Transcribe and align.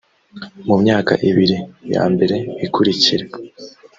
mu 0.67 0.75
myaka 0.83 1.13
ibiri 1.29 1.57
ya 1.93 2.03
mbere 2.13 2.35
ikurikira 2.65 3.25